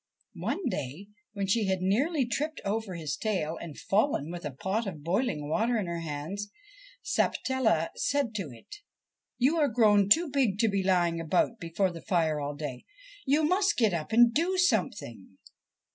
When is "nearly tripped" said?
1.83-2.59